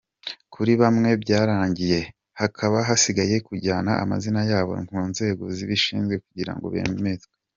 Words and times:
Kuri 0.53 0.71
bamwe 0.81 1.09
byararangiye, 1.23 1.99
hakaba 2.39 2.77
hasigaye 2.87 3.35
kujyana 3.47 3.91
amazina 4.03 4.41
yabo 4.51 4.71
ku 4.89 4.97
nzego 5.09 5.43
zibishinzwe 5.57 6.15
kugirango 6.25 6.67
bemezwe. 6.75 7.33